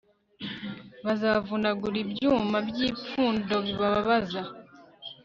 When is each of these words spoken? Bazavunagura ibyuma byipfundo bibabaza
Bazavunagura 1.05 1.97
ibyuma 2.05 2.57
byipfundo 2.69 3.55
bibabaza 3.65 4.41